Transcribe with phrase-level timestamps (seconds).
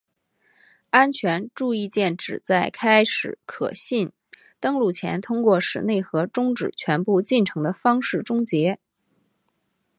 [0.89, 4.11] 安全注意键旨在在开始可信
[4.59, 8.79] 登录前通过使内核终止全部进程的方式终结。